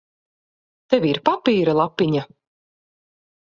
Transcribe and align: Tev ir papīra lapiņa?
Tev 0.93 1.05
ir 1.09 1.19
papīra 1.29 1.77
lapiņa? 1.83 2.25